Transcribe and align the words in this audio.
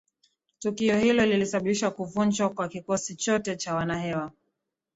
Tukio 0.59 0.99
hilo 0.99 1.25
lilisababisha 1.25 1.91
kuvunjwa 1.91 2.49
kwa 2.49 2.67
kikosi 2.67 3.15
chote 3.15 3.55
cha 3.55 3.75
wanahewa 3.75 4.31